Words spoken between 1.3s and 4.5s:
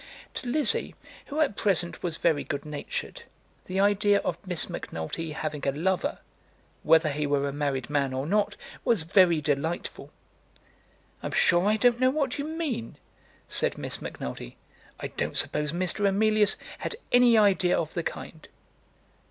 at present was very good natured, the idea of